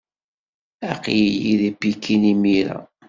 Aql-iyi 0.91 1.53
deg 1.61 1.75
Pikin 1.81 2.23
imir-a. 2.31 2.79